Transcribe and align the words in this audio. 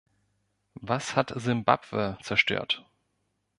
Was 0.81 1.15
hat 1.15 1.31
Simbabwe 1.35 2.17
zerstört? 2.23 2.89